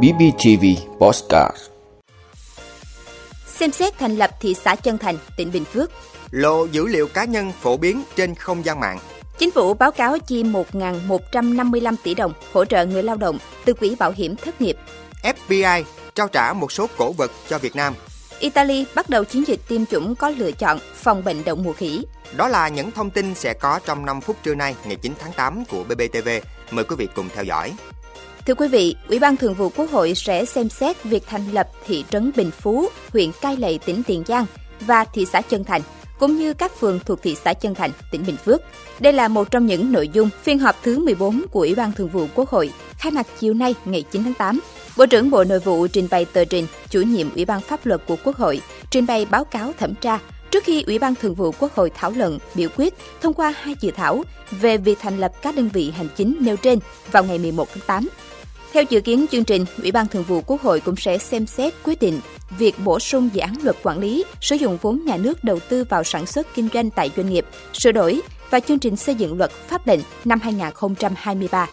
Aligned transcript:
BBTV 0.00 0.64
Postcard 0.98 1.56
Xem 3.46 3.72
xét 3.72 3.98
thành 3.98 4.16
lập 4.16 4.30
thị 4.40 4.54
xã 4.54 4.74
Chân 4.74 4.98
Thành, 4.98 5.18
tỉnh 5.36 5.52
Bình 5.52 5.64
Phước. 5.64 5.90
Lộ 6.30 6.64
dữ 6.64 6.86
liệu 6.86 7.08
cá 7.08 7.24
nhân 7.24 7.52
phổ 7.60 7.76
biến 7.76 8.02
trên 8.16 8.34
không 8.34 8.64
gian 8.64 8.80
mạng. 8.80 8.98
Chính 9.38 9.50
phủ 9.50 9.74
báo 9.74 9.92
cáo 9.92 10.18
chi 10.18 10.42
1.155 10.42 11.94
tỷ 12.02 12.14
đồng 12.14 12.32
hỗ 12.52 12.64
trợ 12.64 12.86
người 12.86 13.02
lao 13.02 13.16
động 13.16 13.38
từ 13.64 13.74
quỹ 13.74 13.96
bảo 13.98 14.12
hiểm 14.16 14.36
thất 14.36 14.60
nghiệp. 14.60 14.76
FBI 15.22 15.82
trao 16.14 16.28
trả 16.28 16.52
một 16.52 16.72
số 16.72 16.86
cổ 16.98 17.12
vật 17.12 17.30
cho 17.48 17.58
Việt 17.58 17.76
Nam. 17.76 17.94
Italy 18.38 18.86
bắt 18.94 19.08
đầu 19.08 19.24
chiến 19.24 19.44
dịch 19.46 19.60
tiêm 19.68 19.86
chủng 19.86 20.14
có 20.14 20.28
lựa 20.28 20.52
chọn 20.52 20.78
phòng 20.94 21.24
bệnh 21.24 21.44
đậu 21.44 21.56
mùa 21.56 21.72
khỉ. 21.72 22.04
Đó 22.36 22.48
là 22.48 22.68
những 22.68 22.90
thông 22.90 23.10
tin 23.10 23.34
sẽ 23.34 23.54
có 23.54 23.80
trong 23.86 24.06
5 24.06 24.20
phút 24.20 24.36
trưa 24.42 24.54
nay 24.54 24.74
ngày 24.84 24.96
9 24.96 25.12
tháng 25.18 25.32
8 25.32 25.64
của 25.64 25.84
BBTV. 25.84 26.28
Mời 26.70 26.84
quý 26.84 26.96
vị 26.96 27.08
cùng 27.14 27.28
theo 27.34 27.44
dõi. 27.44 27.72
Thưa 28.46 28.54
quý 28.54 28.68
vị, 28.68 28.96
Ủy 29.08 29.18
ban 29.18 29.36
Thường 29.36 29.54
vụ 29.54 29.68
Quốc 29.68 29.90
hội 29.90 30.14
sẽ 30.14 30.44
xem 30.44 30.68
xét 30.68 31.04
việc 31.04 31.22
thành 31.26 31.50
lập 31.52 31.68
thị 31.86 32.04
trấn 32.10 32.30
Bình 32.36 32.50
Phú, 32.50 32.88
huyện 33.12 33.30
Cai 33.40 33.56
Lậy, 33.56 33.78
tỉnh 33.84 34.02
Tiền 34.06 34.22
Giang 34.26 34.46
và 34.80 35.04
thị 35.04 35.24
xã 35.24 35.40
Chân 35.40 35.64
Thành, 35.64 35.80
cũng 36.18 36.36
như 36.36 36.54
các 36.54 36.80
phường 36.80 37.00
thuộc 37.06 37.22
thị 37.22 37.36
xã 37.44 37.52
Chân 37.52 37.74
Thành, 37.74 37.90
tỉnh 38.10 38.24
Bình 38.26 38.36
Phước. 38.36 38.60
Đây 39.00 39.12
là 39.12 39.28
một 39.28 39.50
trong 39.50 39.66
những 39.66 39.92
nội 39.92 40.08
dung 40.12 40.28
phiên 40.42 40.58
họp 40.58 40.76
thứ 40.82 40.98
14 40.98 41.42
của 41.50 41.60
Ủy 41.60 41.74
ban 41.74 41.92
Thường 41.92 42.08
vụ 42.08 42.26
Quốc 42.34 42.48
hội 42.48 42.72
khai 42.98 43.12
mạc 43.12 43.26
chiều 43.38 43.54
nay 43.54 43.74
ngày 43.84 44.04
9 44.10 44.24
tháng 44.24 44.34
8. 44.34 44.60
Bộ 44.96 45.06
trưởng 45.06 45.30
Bộ 45.30 45.44
Nội 45.44 45.58
vụ 45.58 45.86
trình 45.86 46.08
bày 46.10 46.24
tờ 46.24 46.44
trình, 46.44 46.66
chủ 46.90 47.00
nhiệm 47.00 47.34
Ủy 47.34 47.44
ban 47.44 47.60
Pháp 47.60 47.86
luật 47.86 48.06
của 48.06 48.16
Quốc 48.24 48.36
hội 48.36 48.60
trình 48.90 49.06
bày 49.06 49.26
báo 49.30 49.44
cáo 49.44 49.72
thẩm 49.78 49.94
tra 49.94 50.18
trước 50.52 50.64
khi 50.64 50.82
Ủy 50.82 50.98
ban 50.98 51.14
Thường 51.14 51.34
vụ 51.34 51.52
Quốc 51.58 51.74
hội 51.74 51.90
thảo 51.94 52.10
luận, 52.10 52.38
biểu 52.54 52.68
quyết 52.76 52.94
thông 53.20 53.34
qua 53.34 53.54
hai 53.60 53.74
dự 53.80 53.90
thảo 53.90 54.22
về 54.50 54.76
việc 54.76 54.98
thành 55.00 55.18
lập 55.18 55.32
các 55.42 55.56
đơn 55.56 55.68
vị 55.72 55.90
hành 55.90 56.08
chính 56.16 56.36
nêu 56.40 56.56
trên 56.56 56.78
vào 57.12 57.24
ngày 57.24 57.38
11 57.38 57.68
tháng 57.74 57.84
8. 57.86 58.08
Theo 58.72 58.84
dự 58.90 59.00
kiến 59.00 59.26
chương 59.30 59.44
trình, 59.44 59.64
Ủy 59.82 59.92
ban 59.92 60.08
Thường 60.08 60.22
vụ 60.22 60.42
Quốc 60.46 60.62
hội 60.62 60.80
cũng 60.80 60.96
sẽ 60.96 61.18
xem 61.18 61.46
xét 61.46 61.74
quyết 61.84 62.00
định 62.00 62.20
việc 62.58 62.74
bổ 62.84 62.98
sung 62.98 63.30
dự 63.32 63.40
án 63.40 63.54
luật 63.62 63.76
quản 63.82 63.98
lý 63.98 64.24
sử 64.40 64.56
dụng 64.56 64.78
vốn 64.82 65.04
nhà 65.04 65.16
nước 65.16 65.44
đầu 65.44 65.58
tư 65.68 65.84
vào 65.88 66.04
sản 66.04 66.26
xuất 66.26 66.46
kinh 66.54 66.68
doanh 66.74 66.90
tại 66.90 67.10
doanh 67.16 67.30
nghiệp, 67.30 67.46
sửa 67.72 67.92
đổi 67.92 68.20
và 68.50 68.60
chương 68.60 68.78
trình 68.78 68.96
xây 68.96 69.14
dựng 69.14 69.38
luật 69.38 69.50
pháp 69.50 69.86
lệnh 69.86 70.00
năm 70.24 70.40
2023. 70.40 71.66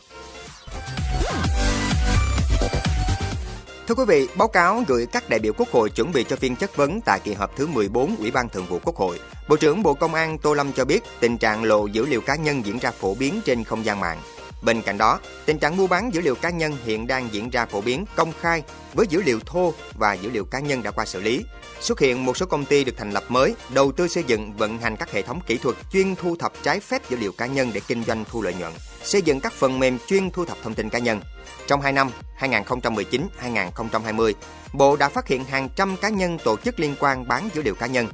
Thưa 3.87 3.95
quý 3.95 4.03
vị, 4.07 4.27
báo 4.37 4.47
cáo 4.47 4.83
gửi 4.87 5.05
các 5.05 5.29
đại 5.29 5.39
biểu 5.39 5.53
Quốc 5.57 5.69
hội 5.71 5.89
chuẩn 5.89 6.11
bị 6.11 6.23
cho 6.29 6.35
phiên 6.35 6.55
chất 6.55 6.75
vấn 6.75 7.01
tại 7.01 7.19
kỳ 7.23 7.33
họp 7.33 7.55
thứ 7.55 7.67
14 7.67 8.15
Ủy 8.15 8.31
ban 8.31 8.49
Thường 8.49 8.65
vụ 8.69 8.79
Quốc 8.83 8.95
hội. 8.95 9.19
Bộ 9.49 9.55
trưởng 9.55 9.83
Bộ 9.83 9.93
Công 9.93 10.13
an 10.13 10.37
Tô 10.37 10.53
Lâm 10.53 10.73
cho 10.73 10.85
biết 10.85 11.03
tình 11.19 11.37
trạng 11.37 11.63
lộ 11.63 11.85
dữ 11.85 12.05
liệu 12.05 12.21
cá 12.21 12.35
nhân 12.35 12.65
diễn 12.65 12.77
ra 12.77 12.91
phổ 12.91 13.15
biến 13.15 13.41
trên 13.45 13.63
không 13.63 13.85
gian 13.85 13.99
mạng. 13.99 14.17
Bên 14.61 14.81
cạnh 14.81 14.97
đó, 14.97 15.19
tình 15.45 15.59
trạng 15.59 15.77
mua 15.77 15.87
bán 15.87 16.13
dữ 16.13 16.21
liệu 16.21 16.35
cá 16.35 16.49
nhân 16.49 16.77
hiện 16.85 17.07
đang 17.07 17.29
diễn 17.31 17.49
ra 17.49 17.65
phổ 17.65 17.81
biến 17.81 18.05
công 18.15 18.33
khai 18.41 18.63
với 18.93 19.07
dữ 19.09 19.21
liệu 19.21 19.39
thô 19.45 19.73
và 19.97 20.13
dữ 20.13 20.29
liệu 20.29 20.45
cá 20.45 20.59
nhân 20.59 20.83
đã 20.83 20.91
qua 20.91 21.05
xử 21.05 21.21
lý. 21.21 21.45
Xuất 21.79 21.99
hiện 21.99 22.25
một 22.25 22.37
số 22.37 22.45
công 22.45 22.65
ty 22.65 22.83
được 22.83 22.93
thành 22.97 23.11
lập 23.11 23.23
mới, 23.29 23.55
đầu 23.73 23.91
tư 23.91 24.07
xây 24.07 24.23
dựng 24.23 24.53
vận 24.53 24.77
hành 24.77 24.95
các 24.95 25.11
hệ 25.11 25.21
thống 25.21 25.39
kỹ 25.47 25.57
thuật 25.57 25.75
chuyên 25.91 26.15
thu 26.15 26.35
thập 26.35 26.53
trái 26.63 26.79
phép 26.79 27.09
dữ 27.09 27.17
liệu 27.17 27.31
cá 27.31 27.45
nhân 27.45 27.71
để 27.73 27.81
kinh 27.87 28.03
doanh 28.03 28.25
thu 28.31 28.41
lợi 28.41 28.53
nhuận, 28.59 28.71
xây 29.03 29.21
dựng 29.21 29.39
các 29.39 29.53
phần 29.53 29.79
mềm 29.79 29.97
chuyên 30.07 30.31
thu 30.31 30.45
thập 30.45 30.57
thông 30.63 30.73
tin 30.73 30.89
cá 30.89 30.99
nhân. 30.99 31.21
Trong 31.67 31.81
2 31.81 31.91
năm 31.91 32.09
2019-2020, 32.39 34.33
Bộ 34.73 34.95
đã 34.95 35.09
phát 35.09 35.27
hiện 35.27 35.43
hàng 35.43 35.69
trăm 35.75 35.97
cá 35.97 36.09
nhân 36.09 36.37
tổ 36.43 36.57
chức 36.57 36.79
liên 36.79 36.95
quan 36.99 37.27
bán 37.27 37.49
dữ 37.53 37.61
liệu 37.61 37.75
cá 37.75 37.87
nhân. 37.87 38.07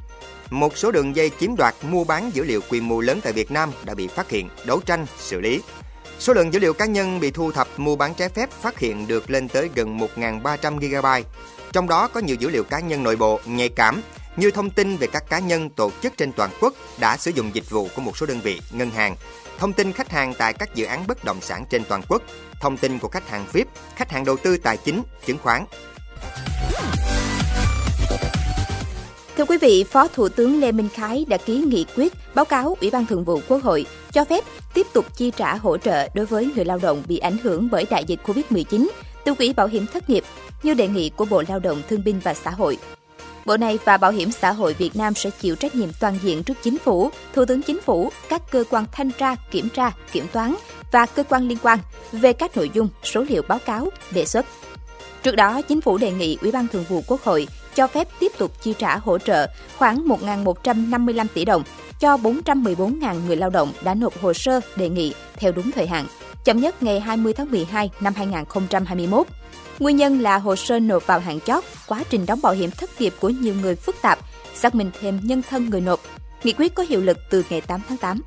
Một 0.49 0.77
số 0.77 0.91
đường 0.91 1.15
dây 1.15 1.31
chiếm 1.39 1.55
đoạt 1.55 1.75
mua 1.81 2.03
bán 2.03 2.31
dữ 2.33 2.43
liệu 2.43 2.61
quy 2.69 2.81
mô 2.81 3.01
lớn 3.01 3.19
tại 3.23 3.33
Việt 3.33 3.51
Nam 3.51 3.71
đã 3.85 3.93
bị 3.93 4.07
phát 4.07 4.29
hiện, 4.29 4.49
đấu 4.65 4.79
tranh, 4.85 5.05
xử 5.19 5.39
lý. 5.39 5.61
Số 6.19 6.33
lượng 6.33 6.53
dữ 6.53 6.59
liệu 6.59 6.73
cá 6.73 6.85
nhân 6.85 7.19
bị 7.19 7.31
thu 7.31 7.51
thập 7.51 7.67
mua 7.77 7.95
bán 7.95 8.13
trái 8.13 8.29
phép 8.29 8.49
phát 8.51 8.79
hiện 8.79 9.07
được 9.07 9.29
lên 9.29 9.47
tới 9.47 9.69
gần 9.75 9.97
1.300 9.97 10.79
GB. 10.79 11.25
Trong 11.73 11.87
đó 11.87 12.07
có 12.07 12.19
nhiều 12.19 12.35
dữ 12.39 12.49
liệu 12.49 12.63
cá 12.63 12.79
nhân 12.79 13.03
nội 13.03 13.15
bộ 13.15 13.39
nhạy 13.45 13.69
cảm 13.69 14.01
như 14.37 14.51
thông 14.51 14.69
tin 14.69 14.97
về 14.97 15.07
các 15.07 15.29
cá 15.29 15.39
nhân 15.39 15.69
tổ 15.69 15.91
chức 16.03 16.17
trên 16.17 16.31
toàn 16.31 16.49
quốc 16.61 16.73
đã 16.99 17.17
sử 17.17 17.31
dụng 17.31 17.51
dịch 17.53 17.69
vụ 17.69 17.87
của 17.95 18.01
một 18.01 18.17
số 18.17 18.25
đơn 18.25 18.39
vị, 18.41 18.61
ngân 18.71 18.89
hàng, 18.89 19.15
thông 19.57 19.73
tin 19.73 19.91
khách 19.91 20.11
hàng 20.11 20.33
tại 20.37 20.53
các 20.53 20.75
dự 20.75 20.85
án 20.85 21.07
bất 21.07 21.23
động 21.23 21.41
sản 21.41 21.65
trên 21.69 21.83
toàn 21.89 22.01
quốc, 22.09 22.21
thông 22.61 22.77
tin 22.77 22.99
của 22.99 23.07
khách 23.07 23.29
hàng 23.29 23.45
VIP, 23.53 23.67
khách 23.95 24.11
hàng 24.11 24.25
đầu 24.25 24.37
tư 24.37 24.57
tài 24.57 24.77
chính, 24.77 25.03
chứng 25.25 25.37
khoán. 25.37 25.65
Thưa 29.37 29.45
quý 29.45 29.57
vị, 29.57 29.83
Phó 29.83 30.07
Thủ 30.07 30.29
tướng 30.29 30.59
Lê 30.59 30.71
Minh 30.71 30.89
Khái 30.93 31.25
đã 31.27 31.37
ký 31.37 31.57
nghị 31.57 31.85
quyết 31.95 32.13
báo 32.35 32.45
cáo 32.45 32.77
Ủy 32.81 32.91
ban 32.91 33.05
Thường 33.05 33.23
vụ 33.23 33.39
Quốc 33.47 33.63
hội 33.63 33.85
cho 34.11 34.25
phép 34.25 34.43
tiếp 34.73 34.87
tục 34.93 35.05
chi 35.17 35.31
trả 35.37 35.55
hỗ 35.55 35.77
trợ 35.77 36.07
đối 36.13 36.25
với 36.25 36.51
người 36.55 36.65
lao 36.65 36.79
động 36.81 37.03
bị 37.07 37.17
ảnh 37.17 37.37
hưởng 37.43 37.67
bởi 37.71 37.85
đại 37.89 38.03
dịch 38.07 38.19
COVID-19 38.25 38.87
từ 39.25 39.33
quỹ 39.33 39.53
bảo 39.53 39.67
hiểm 39.67 39.85
thất 39.93 40.09
nghiệp 40.09 40.23
như 40.63 40.73
đề 40.73 40.87
nghị 40.87 41.09
của 41.09 41.25
Bộ 41.25 41.43
Lao 41.47 41.59
động 41.59 41.81
Thương 41.89 42.03
binh 42.03 42.19
và 42.23 42.33
Xã 42.33 42.51
hội. 42.51 42.77
Bộ 43.45 43.57
này 43.57 43.79
và 43.85 43.97
Bảo 43.97 44.11
hiểm 44.11 44.31
xã 44.31 44.51
hội 44.51 44.73
Việt 44.73 44.95
Nam 44.95 45.13
sẽ 45.13 45.29
chịu 45.29 45.55
trách 45.55 45.75
nhiệm 45.75 45.89
toàn 45.99 46.17
diện 46.23 46.43
trước 46.43 46.57
chính 46.63 46.77
phủ, 46.77 47.09
Thủ 47.33 47.45
tướng 47.45 47.61
Chính 47.61 47.81
phủ, 47.81 48.11
các 48.29 48.51
cơ 48.51 48.63
quan 48.69 48.85
thanh 48.91 49.11
tra, 49.11 49.35
kiểm 49.51 49.69
tra, 49.69 49.91
kiểm 50.11 50.27
toán 50.31 50.55
và 50.91 51.05
cơ 51.05 51.23
quan 51.23 51.47
liên 51.47 51.57
quan 51.63 51.79
về 52.11 52.33
các 52.33 52.57
nội 52.57 52.69
dung, 52.73 52.89
số 53.03 53.25
liệu 53.29 53.41
báo 53.47 53.59
cáo, 53.65 53.89
đề 54.11 54.25
xuất. 54.25 54.45
Trước 55.23 55.35
đó, 55.35 55.61
chính 55.61 55.81
phủ 55.81 55.97
đề 55.97 56.11
nghị 56.11 56.37
Ủy 56.41 56.51
ban 56.51 56.67
Thường 56.67 56.85
vụ 56.89 57.03
Quốc 57.07 57.23
hội 57.23 57.47
cho 57.75 57.87
phép 57.87 58.07
tiếp 58.19 58.31
tục 58.37 58.61
chi 58.61 58.73
trả 58.79 58.97
hỗ 58.97 59.17
trợ 59.17 59.47
khoảng 59.77 60.07
1.155 60.07 61.27
tỷ 61.33 61.45
đồng 61.45 61.63
cho 61.99 62.17
414.000 62.17 63.25
người 63.27 63.35
lao 63.35 63.49
động 63.49 63.73
đã 63.83 63.93
nộp 63.93 64.21
hồ 64.21 64.33
sơ 64.33 64.59
đề 64.75 64.89
nghị 64.89 65.13
theo 65.37 65.51
đúng 65.51 65.71
thời 65.71 65.87
hạn, 65.87 66.05
chậm 66.45 66.59
nhất 66.59 66.83
ngày 66.83 66.99
20 66.99 67.33
tháng 67.33 67.51
12 67.51 67.89
năm 67.99 68.13
2021. 68.15 69.27
Nguyên 69.79 69.97
nhân 69.97 70.19
là 70.19 70.37
hồ 70.37 70.55
sơ 70.55 70.79
nộp 70.79 71.07
vào 71.07 71.19
hạn 71.19 71.39
chót, 71.39 71.63
quá 71.87 72.03
trình 72.09 72.25
đóng 72.25 72.39
bảo 72.43 72.53
hiểm 72.53 72.71
thất 72.71 73.01
nghiệp 73.01 73.13
của 73.19 73.29
nhiều 73.29 73.55
người 73.61 73.75
phức 73.75 73.95
tạp, 74.01 74.19
xác 74.55 74.75
minh 74.75 74.91
thêm 75.01 75.19
nhân 75.23 75.41
thân 75.49 75.69
người 75.69 75.81
nộp. 75.81 75.99
Nghị 76.43 76.53
quyết 76.53 76.75
có 76.75 76.83
hiệu 76.89 77.01
lực 77.01 77.17
từ 77.29 77.43
ngày 77.49 77.61
8 77.61 77.81
tháng 77.89 77.97
8. 77.97 78.21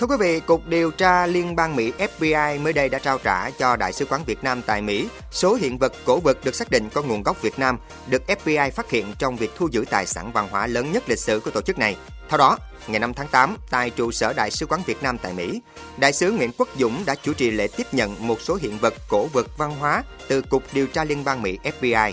Thưa 0.00 0.06
quý 0.06 0.16
vị, 0.20 0.40
Cục 0.40 0.66
Điều 0.66 0.90
tra 0.90 1.26
Liên 1.26 1.56
bang 1.56 1.76
Mỹ 1.76 1.92
FBI 1.98 2.60
mới 2.60 2.72
đây 2.72 2.88
đã 2.88 2.98
trao 2.98 3.18
trả 3.18 3.50
cho 3.50 3.76
Đại 3.76 3.92
sứ 3.92 4.04
quán 4.04 4.24
Việt 4.26 4.44
Nam 4.44 4.62
tại 4.66 4.82
Mỹ 4.82 5.08
số 5.30 5.54
hiện 5.54 5.78
vật 5.78 5.92
cổ 6.04 6.20
vật 6.20 6.44
được 6.44 6.54
xác 6.54 6.70
định 6.70 6.88
có 6.94 7.02
nguồn 7.02 7.22
gốc 7.22 7.42
Việt 7.42 7.58
Nam, 7.58 7.78
được 8.06 8.22
FBI 8.26 8.70
phát 8.70 8.90
hiện 8.90 9.06
trong 9.18 9.36
việc 9.36 9.50
thu 9.56 9.68
giữ 9.70 9.84
tài 9.90 10.06
sản 10.06 10.32
văn 10.32 10.48
hóa 10.50 10.66
lớn 10.66 10.92
nhất 10.92 11.02
lịch 11.06 11.18
sử 11.18 11.40
của 11.40 11.50
tổ 11.50 11.60
chức 11.60 11.78
này. 11.78 11.96
Theo 12.28 12.38
đó, 12.38 12.58
ngày 12.86 13.00
5 13.00 13.14
tháng 13.14 13.28
8, 13.28 13.56
tại 13.70 13.90
trụ 13.90 14.12
sở 14.12 14.32
Đại 14.32 14.50
sứ 14.50 14.66
quán 14.66 14.80
Việt 14.86 15.02
Nam 15.02 15.18
tại 15.18 15.32
Mỹ, 15.32 15.60
Đại 15.96 16.12
sứ 16.12 16.32
Nguyễn 16.32 16.50
Quốc 16.58 16.68
Dũng 16.78 17.02
đã 17.06 17.14
chủ 17.14 17.32
trì 17.32 17.50
lễ 17.50 17.68
tiếp 17.76 17.86
nhận 17.92 18.26
một 18.26 18.40
số 18.40 18.58
hiện 18.60 18.78
vật 18.78 18.94
cổ 19.08 19.26
vật 19.26 19.58
văn 19.58 19.74
hóa 19.78 20.02
từ 20.28 20.42
Cục 20.42 20.62
Điều 20.72 20.86
tra 20.86 21.04
Liên 21.04 21.24
bang 21.24 21.42
Mỹ 21.42 21.58
FBI. 21.80 22.12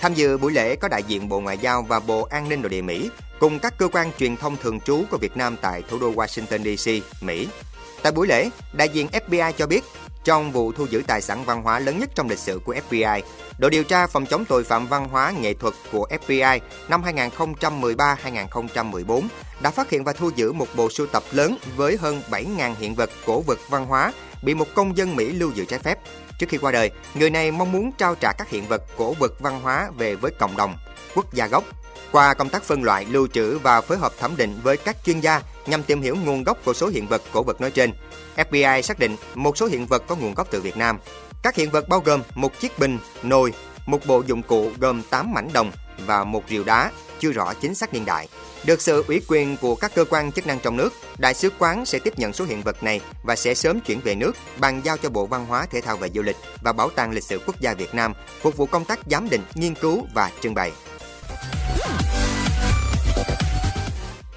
Tham 0.00 0.14
dự 0.14 0.38
buổi 0.38 0.52
lễ 0.52 0.76
có 0.76 0.88
đại 0.88 1.02
diện 1.02 1.28
Bộ 1.28 1.40
Ngoại 1.40 1.58
giao 1.58 1.82
và 1.82 2.00
Bộ 2.00 2.22
An 2.30 2.48
ninh 2.48 2.62
Nội 2.62 2.70
địa 2.70 2.82
Mỹ, 2.82 3.10
cùng 3.44 3.58
các 3.58 3.78
cơ 3.78 3.88
quan 3.88 4.10
truyền 4.18 4.36
thông 4.36 4.56
thường 4.56 4.80
trú 4.80 5.04
của 5.10 5.18
Việt 5.18 5.36
Nam 5.36 5.56
tại 5.60 5.82
thủ 5.88 5.98
đô 5.98 6.12
Washington 6.12 6.76
DC, 6.76 6.90
Mỹ. 7.22 7.48
Tại 8.02 8.12
buổi 8.12 8.26
lễ, 8.26 8.50
đại 8.72 8.88
diện 8.88 9.08
FBI 9.12 9.52
cho 9.52 9.66
biết, 9.66 9.84
trong 10.24 10.52
vụ 10.52 10.72
thu 10.72 10.86
giữ 10.86 11.02
tài 11.06 11.22
sản 11.22 11.44
văn 11.44 11.62
hóa 11.62 11.78
lớn 11.78 11.98
nhất 11.98 12.10
trong 12.14 12.28
lịch 12.28 12.38
sử 12.38 12.60
của 12.64 12.74
FBI, 12.74 13.20
đội 13.58 13.70
điều 13.70 13.84
tra 13.84 14.06
phòng 14.06 14.26
chống 14.26 14.44
tội 14.44 14.64
phạm 14.64 14.86
văn 14.86 15.08
hóa 15.08 15.32
nghệ 15.40 15.54
thuật 15.54 15.74
của 15.92 16.08
FBI 16.26 16.60
năm 16.88 17.02
2013-2014 17.02 19.28
đã 19.60 19.70
phát 19.70 19.90
hiện 19.90 20.04
và 20.04 20.12
thu 20.12 20.30
giữ 20.36 20.52
một 20.52 20.68
bộ 20.76 20.90
sưu 20.90 21.06
tập 21.06 21.22
lớn 21.30 21.56
với 21.76 21.96
hơn 21.96 22.22
7.000 22.30 22.74
hiện 22.78 22.94
vật 22.94 23.10
cổ 23.26 23.40
vật 23.40 23.58
văn 23.68 23.86
hóa 23.86 24.12
bị 24.42 24.54
một 24.54 24.66
công 24.74 24.96
dân 24.96 25.16
Mỹ 25.16 25.32
lưu 25.32 25.52
giữ 25.54 25.64
trái 25.64 25.78
phép. 25.78 25.98
Trước 26.38 26.46
khi 26.48 26.58
qua 26.58 26.72
đời, 26.72 26.90
người 27.14 27.30
này 27.30 27.50
mong 27.50 27.72
muốn 27.72 27.92
trao 27.92 28.14
trả 28.14 28.32
các 28.38 28.50
hiện 28.50 28.68
vật 28.68 28.82
cổ 28.96 29.12
vật 29.12 29.40
văn 29.40 29.60
hóa 29.60 29.90
về 29.98 30.14
với 30.14 30.30
cộng 30.30 30.56
đồng, 30.56 30.74
quốc 31.14 31.34
gia 31.34 31.46
gốc 31.46 31.64
qua 32.12 32.34
công 32.34 32.48
tác 32.48 32.62
phân 32.62 32.82
loại, 32.82 33.06
lưu 33.10 33.26
trữ 33.26 33.58
và 33.58 33.80
phối 33.80 33.98
hợp 33.98 34.12
thẩm 34.18 34.36
định 34.36 34.60
với 34.62 34.76
các 34.76 34.96
chuyên 35.04 35.20
gia 35.20 35.42
nhằm 35.66 35.82
tìm 35.82 36.02
hiểu 36.02 36.16
nguồn 36.16 36.44
gốc 36.44 36.58
của 36.64 36.74
số 36.74 36.86
hiện 36.86 37.06
vật 37.06 37.22
cổ 37.32 37.42
vật 37.42 37.60
nói 37.60 37.70
trên, 37.70 37.92
FBI 38.36 38.82
xác 38.82 38.98
định 38.98 39.16
một 39.34 39.58
số 39.58 39.66
hiện 39.66 39.86
vật 39.86 40.02
có 40.06 40.16
nguồn 40.16 40.34
gốc 40.34 40.48
từ 40.50 40.60
Việt 40.60 40.76
Nam. 40.76 40.98
Các 41.42 41.56
hiện 41.56 41.70
vật 41.70 41.88
bao 41.88 42.00
gồm 42.00 42.22
một 42.34 42.60
chiếc 42.60 42.78
bình, 42.78 42.98
nồi, 43.22 43.52
một 43.86 44.06
bộ 44.06 44.22
dụng 44.26 44.42
cụ 44.42 44.70
gồm 44.78 45.02
8 45.02 45.32
mảnh 45.32 45.48
đồng 45.52 45.72
và 46.06 46.24
một 46.24 46.42
rìu 46.48 46.64
đá, 46.64 46.90
chưa 47.20 47.32
rõ 47.32 47.54
chính 47.54 47.74
xác 47.74 47.94
niên 47.94 48.04
đại. 48.04 48.28
Được 48.64 48.82
sự 48.82 49.04
ủy 49.08 49.20
quyền 49.28 49.56
của 49.56 49.74
các 49.74 49.94
cơ 49.94 50.04
quan 50.04 50.32
chức 50.32 50.46
năng 50.46 50.60
trong 50.60 50.76
nước, 50.76 50.92
Đại 51.18 51.34
sứ 51.34 51.50
quán 51.58 51.86
sẽ 51.86 51.98
tiếp 51.98 52.18
nhận 52.18 52.32
số 52.32 52.44
hiện 52.44 52.62
vật 52.62 52.82
này 52.82 53.00
và 53.22 53.36
sẽ 53.36 53.54
sớm 53.54 53.80
chuyển 53.80 54.00
về 54.00 54.14
nước, 54.14 54.32
bàn 54.58 54.80
giao 54.84 54.96
cho 54.96 55.10
Bộ 55.10 55.26
Văn 55.26 55.46
hóa 55.46 55.66
Thể 55.70 55.80
thao 55.80 55.96
và 55.96 56.08
Du 56.14 56.22
lịch 56.22 56.36
và 56.62 56.72
Bảo 56.72 56.90
tàng 56.90 57.10
Lịch 57.10 57.24
sử 57.24 57.38
Quốc 57.46 57.60
gia 57.60 57.74
Việt 57.74 57.94
Nam 57.94 58.12
phục 58.42 58.56
vụ 58.56 58.66
công 58.66 58.84
tác 58.84 58.98
giám 59.10 59.28
định, 59.28 59.42
nghiên 59.54 59.74
cứu 59.74 60.06
và 60.14 60.30
trưng 60.40 60.54
bày. 60.54 60.72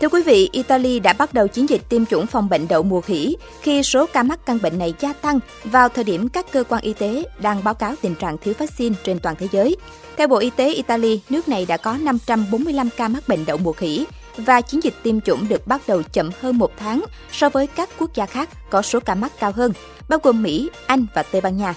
Thưa 0.02 0.10
quý 0.10 0.24
vị, 0.24 0.50
Italy 0.52 1.00
đã 1.00 1.14
bắt 1.14 1.34
đầu 1.34 1.48
chiến 1.48 1.70
dịch 1.70 1.82
tiêm 1.90 2.06
chủng 2.06 2.28
phòng 2.28 2.50
bệnh 2.50 2.68
đậu 2.68 2.84
mùa 2.84 3.02
khỉ 3.02 3.38
khi 3.62 3.84
số 3.84 4.06
ca 4.14 4.24
mắc 4.24 4.40
căn 4.46 4.60
bệnh 4.62 4.80
này 4.80 4.94
gia 5.00 5.14
tăng 5.14 5.40
vào 5.64 5.90
thời 5.90 6.04
điểm 6.04 6.30
các 6.30 6.52
cơ 6.52 6.64
quan 6.70 6.82
y 6.82 6.94
tế 6.94 7.24
đang 7.40 7.64
báo 7.64 7.74
cáo 7.74 7.94
tình 8.02 8.16
trạng 8.16 8.38
thiếu 8.38 8.54
vaccine 8.58 8.96
trên 9.04 9.20
toàn 9.20 9.36
thế 9.40 9.48
giới. 9.52 9.76
Theo 10.18 10.28
Bộ 10.28 10.38
Y 10.38 10.50
tế 10.50 10.74
Italy, 10.74 11.22
nước 11.30 11.48
này 11.48 11.66
đã 11.66 11.78
có 11.78 11.98
545 12.02 12.90
ca 12.98 13.08
mắc 13.08 13.28
bệnh 13.28 13.46
đậu 13.46 13.58
mùa 13.58 13.74
khỉ 13.74 14.06
và 14.38 14.62
chiến 14.62 14.84
dịch 14.84 14.94
tiêm 15.04 15.22
chủng 15.22 15.48
được 15.48 15.68
bắt 15.68 15.82
đầu 15.88 16.02
chậm 16.14 16.30
hơn 16.42 16.58
một 16.58 16.72
tháng 16.78 17.04
so 17.32 17.50
với 17.50 17.68
các 17.68 17.90
quốc 18.00 18.16
gia 18.16 18.26
khác 18.26 18.50
có 18.70 18.82
số 18.82 19.00
ca 19.00 19.16
mắc 19.16 19.32
cao 19.40 19.52
hơn, 19.52 19.72
bao 20.10 20.20
gồm 20.24 20.44
Mỹ, 20.44 20.70
Anh 20.86 21.06
và 21.14 21.24
Tây 21.24 21.42
Ban 21.42 21.58
Nha. 21.58 21.76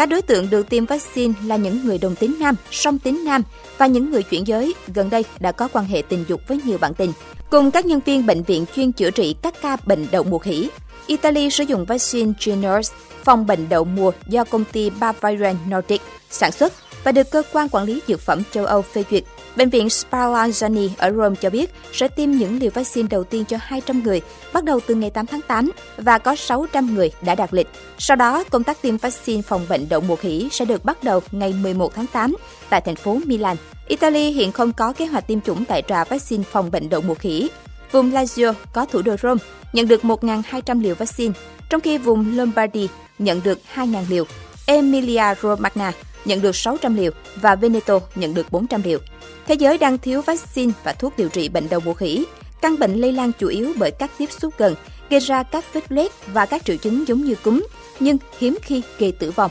Các 0.00 0.06
đối 0.06 0.22
tượng 0.22 0.50
được 0.50 0.68
tiêm 0.68 0.86
vaccine 0.86 1.34
là 1.44 1.56
những 1.56 1.84
người 1.84 1.98
đồng 1.98 2.14
tính 2.14 2.36
nam, 2.40 2.54
song 2.70 2.98
tính 2.98 3.24
nam 3.24 3.42
và 3.78 3.86
những 3.86 4.10
người 4.10 4.22
chuyển 4.22 4.46
giới 4.46 4.74
gần 4.94 5.10
đây 5.10 5.24
đã 5.40 5.52
có 5.52 5.68
quan 5.72 5.84
hệ 5.84 6.02
tình 6.08 6.24
dục 6.28 6.40
với 6.48 6.60
nhiều 6.64 6.78
bạn 6.78 6.94
tình, 6.94 7.12
cùng 7.50 7.70
các 7.70 7.86
nhân 7.86 8.00
viên 8.04 8.26
bệnh 8.26 8.42
viện 8.42 8.64
chuyên 8.76 8.92
chữa 8.92 9.10
trị 9.10 9.34
các 9.42 9.54
ca 9.62 9.76
bệnh 9.86 10.06
đậu 10.10 10.22
mùa 10.22 10.38
khỉ. 10.38 10.70
Italy 11.06 11.50
sử 11.50 11.64
dụng 11.64 11.84
vaccine 11.84 12.32
Jynneos 12.38 12.92
phòng 13.24 13.46
bệnh 13.46 13.68
đậu 13.68 13.84
mùa 13.84 14.12
do 14.26 14.44
công 14.44 14.64
ty 14.72 14.90
Bavarian 14.90 15.56
Nordic 15.70 16.00
sản 16.30 16.52
xuất 16.52 16.72
và 17.04 17.12
được 17.12 17.30
cơ 17.30 17.42
quan 17.52 17.68
quản 17.68 17.84
lý 17.84 18.02
dược 18.08 18.20
phẩm 18.20 18.42
châu 18.50 18.66
Âu 18.66 18.82
phê 18.82 19.04
duyệt. 19.10 19.24
Bệnh 19.56 19.70
viện 19.70 19.86
Spallanzani 19.86 20.88
ở 20.98 21.10
Rome 21.10 21.36
cho 21.40 21.50
biết 21.50 21.70
sẽ 21.92 22.08
tiêm 22.08 22.30
những 22.30 22.58
liều 22.58 22.70
vaccine 22.74 23.08
đầu 23.10 23.24
tiên 23.24 23.44
cho 23.44 23.56
200 23.60 24.02
người 24.02 24.20
bắt 24.52 24.64
đầu 24.64 24.80
từ 24.86 24.94
ngày 24.94 25.10
8 25.10 25.26
tháng 25.26 25.40
8 25.40 25.70
và 25.96 26.18
có 26.18 26.36
600 26.36 26.94
người 26.94 27.10
đã 27.22 27.34
đạt 27.34 27.54
lịch. 27.54 27.68
Sau 27.98 28.16
đó, 28.16 28.44
công 28.50 28.64
tác 28.64 28.82
tiêm 28.82 28.96
vaccine 28.96 29.42
phòng 29.42 29.66
bệnh 29.68 29.88
đậu 29.88 30.00
mùa 30.00 30.16
khỉ 30.16 30.48
sẽ 30.52 30.64
được 30.64 30.84
bắt 30.84 31.04
đầu 31.04 31.20
ngày 31.32 31.52
11 31.52 31.94
tháng 31.94 32.06
8 32.06 32.36
tại 32.70 32.80
thành 32.80 32.96
phố 32.96 33.18
Milan. 33.24 33.56
Italy 33.88 34.30
hiện 34.30 34.52
không 34.52 34.72
có 34.72 34.92
kế 34.92 35.06
hoạch 35.06 35.26
tiêm 35.26 35.40
chủng 35.40 35.64
tại 35.64 35.82
trà 35.88 36.04
vaccine 36.04 36.42
phòng 36.42 36.70
bệnh 36.70 36.88
đậu 36.88 37.00
mùa 37.00 37.14
khỉ. 37.14 37.50
Vùng 37.92 38.10
Lazio 38.10 38.52
có 38.72 38.86
thủ 38.86 39.02
đô 39.02 39.16
Rome 39.22 39.42
nhận 39.72 39.88
được 39.88 40.02
1.200 40.02 40.82
liều 40.82 40.94
vaccine, 40.94 41.34
trong 41.70 41.80
khi 41.80 41.98
vùng 41.98 42.36
Lombardy 42.36 42.88
nhận 43.18 43.40
được 43.44 43.58
2.000 43.74 44.04
liều. 44.08 44.24
Emilia 44.66 45.34
Romagna 45.42 45.92
nhận 46.24 46.42
được 46.42 46.56
600 46.56 46.94
liều 46.94 47.10
và 47.36 47.56
Veneto 47.56 48.00
nhận 48.14 48.34
được 48.34 48.50
400 48.50 48.82
liều. 48.84 48.98
Thế 49.46 49.54
giới 49.54 49.78
đang 49.78 49.98
thiếu 49.98 50.22
vaccine 50.22 50.72
và 50.84 50.92
thuốc 50.92 51.16
điều 51.16 51.28
trị 51.28 51.48
bệnh 51.48 51.68
đậu 51.68 51.80
mùa 51.80 51.94
khỉ. 51.94 52.24
Căn 52.62 52.78
bệnh 52.78 52.94
lây 52.94 53.12
lan 53.12 53.32
chủ 53.38 53.48
yếu 53.48 53.72
bởi 53.78 53.90
các 53.90 54.10
tiếp 54.18 54.32
xúc 54.32 54.54
gần, 54.58 54.74
gây 55.10 55.20
ra 55.20 55.42
các 55.42 55.64
vết 55.72 55.92
loét 55.92 56.10
và 56.32 56.46
các 56.46 56.64
triệu 56.64 56.76
chứng 56.76 57.08
giống 57.08 57.24
như 57.24 57.34
cúm, 57.34 57.66
nhưng 58.00 58.18
hiếm 58.38 58.58
khi 58.62 58.82
gây 58.98 59.12
tử 59.12 59.30
vong. 59.30 59.50